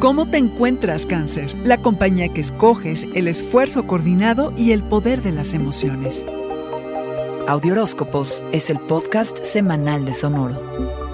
[0.00, 1.54] ¿Cómo te encuentras, cáncer?
[1.62, 6.24] La compañía que escoges, el esfuerzo coordinado y el poder de las emociones.
[7.46, 11.09] Audioróscopos es el podcast semanal de Sonoro.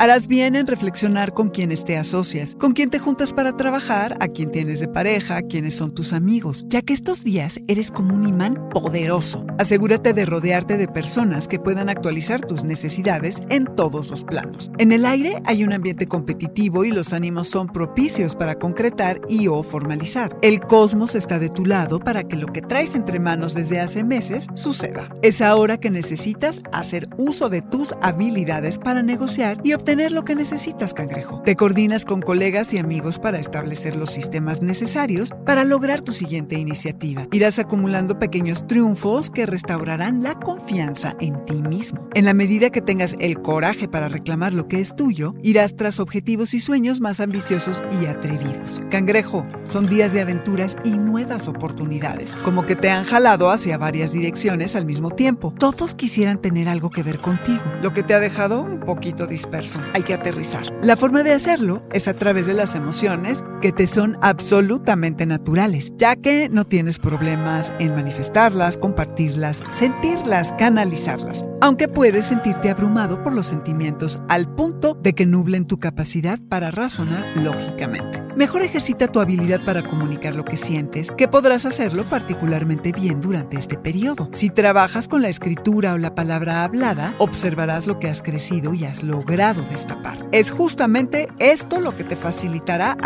[0.00, 4.28] Harás bien en reflexionar con quienes te asocias, con quién te juntas para trabajar, a
[4.28, 8.26] quién tienes de pareja, quiénes son tus amigos, ya que estos días eres como un
[8.26, 9.44] imán poderoso.
[9.58, 14.72] Asegúrate de rodearte de personas que puedan actualizar tus necesidades en todos los planos.
[14.78, 19.48] En el aire hay un ambiente competitivo y los ánimos son propicios para concretar y
[19.48, 20.34] o formalizar.
[20.40, 24.02] El cosmos está de tu lado para que lo que traes entre manos desde hace
[24.02, 25.14] meses suceda.
[25.20, 30.24] Es ahora que necesitas hacer uso de tus habilidades para negociar y obtener tener lo
[30.24, 31.42] que necesitas, cangrejo.
[31.44, 36.56] Te coordinas con colegas y amigos para establecer los sistemas necesarios para lograr tu siguiente
[36.56, 37.26] iniciativa.
[37.32, 42.08] Irás acumulando pequeños triunfos que restaurarán la confianza en ti mismo.
[42.14, 45.98] En la medida que tengas el coraje para reclamar lo que es tuyo, irás tras
[45.98, 48.80] objetivos y sueños más ambiciosos y atrevidos.
[48.92, 54.12] Cangrejo, son días de aventuras y nuevas oportunidades, como que te han jalado hacia varias
[54.12, 55.52] direcciones al mismo tiempo.
[55.58, 59.79] Todos quisieran tener algo que ver contigo, lo que te ha dejado un poquito disperso
[59.92, 60.72] hay que aterrizar.
[60.82, 65.92] La forma de hacerlo es a través de las emociones que te son absolutamente naturales,
[65.96, 73.32] ya que no tienes problemas en manifestarlas, compartirlas, sentirlas, canalizarlas, aunque puedes sentirte abrumado por
[73.32, 78.20] los sentimientos al punto de que nublen tu capacidad para razonar lógicamente.
[78.36, 83.58] Mejor ejercita tu habilidad para comunicar lo que sientes, que podrás hacerlo particularmente bien durante
[83.58, 84.28] este periodo.
[84.32, 88.84] Si trabajas con la escritura o la palabra hablada, observarás lo que has crecido y
[88.84, 90.26] has logrado destapar.
[90.32, 92.96] Es justamente esto lo que te facilitará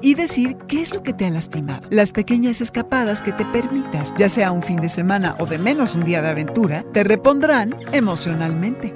[0.00, 1.86] y decir qué es lo que te ha lastimado.
[1.90, 5.94] Las pequeñas escapadas que te permitas, ya sea un fin de semana o de menos
[5.94, 8.92] un día de aventura, te repondrán emocionalmente.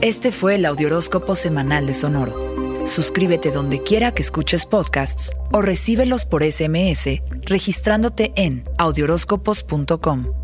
[0.00, 2.86] Este fue el Audioróscopo Semanal de Sonoro.
[2.86, 10.43] Suscríbete donde quiera que escuches podcasts o recíbelos por SMS registrándote en audioróscopos.com.